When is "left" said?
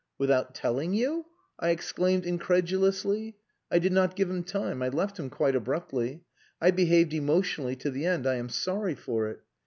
4.89-5.19